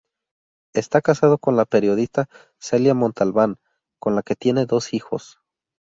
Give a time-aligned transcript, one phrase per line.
[0.73, 3.59] Está casado con la periodista Celia Montalbán,
[3.99, 5.37] con la que tiene dos hijos.